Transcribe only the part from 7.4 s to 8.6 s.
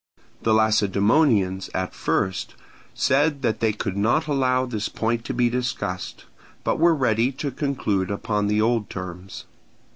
conclude upon